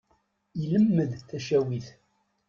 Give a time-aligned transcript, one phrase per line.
[0.61, 1.87] Ilemmed tacawit.